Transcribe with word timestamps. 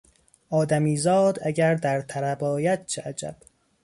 آدمیزاد 0.49 1.39
اگر 1.45 1.75
در 1.75 2.01
طرب 2.01 2.43
آید 2.43 2.85
چه 2.85 3.01
عجب... 3.01 3.35